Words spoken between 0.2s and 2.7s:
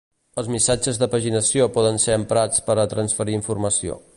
Els missatges de paginació poden ser emprats